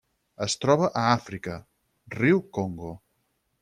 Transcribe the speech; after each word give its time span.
Es 0.45 0.55
troba 0.63 0.89
a 1.03 1.03
Àfrica: 1.11 1.59
riu 2.19 2.45
Congo. 2.59 2.95